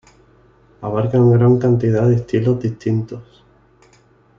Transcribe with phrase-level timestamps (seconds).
[0.81, 3.43] Abarcan gran cantidad de estilos distintos.